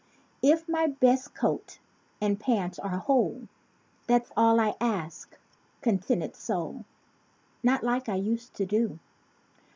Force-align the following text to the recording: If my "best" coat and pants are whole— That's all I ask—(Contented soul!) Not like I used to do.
If 0.41 0.67
my 0.67 0.87
"best" 0.87 1.35
coat 1.35 1.77
and 2.19 2.39
pants 2.39 2.79
are 2.79 2.97
whole— 2.97 3.47
That's 4.07 4.31
all 4.35 4.59
I 4.59 4.73
ask—(Contented 4.81 6.35
soul!) 6.35 6.85
Not 7.61 7.83
like 7.83 8.09
I 8.09 8.15
used 8.15 8.55
to 8.55 8.65
do. 8.65 8.97